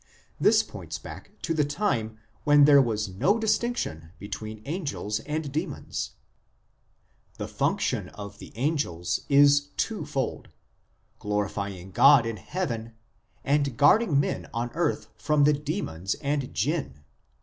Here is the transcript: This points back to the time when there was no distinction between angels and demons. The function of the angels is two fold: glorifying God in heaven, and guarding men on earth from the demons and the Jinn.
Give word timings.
This 0.39 0.63
points 0.63 0.97
back 0.97 1.29
to 1.43 1.53
the 1.53 1.63
time 1.63 2.17
when 2.43 2.65
there 2.65 2.81
was 2.81 3.07
no 3.07 3.37
distinction 3.37 4.09
between 4.17 4.63
angels 4.65 5.19
and 5.27 5.51
demons. 5.51 6.13
The 7.37 7.47
function 7.47 8.09
of 8.09 8.39
the 8.39 8.51
angels 8.55 9.25
is 9.29 9.67
two 9.77 10.07
fold: 10.07 10.49
glorifying 11.19 11.91
God 11.91 12.25
in 12.25 12.37
heaven, 12.37 12.95
and 13.43 13.77
guarding 13.77 14.19
men 14.19 14.49
on 14.55 14.71
earth 14.73 15.09
from 15.17 15.43
the 15.43 15.53
demons 15.53 16.15
and 16.15 16.41
the 16.41 16.47
Jinn. 16.47 17.01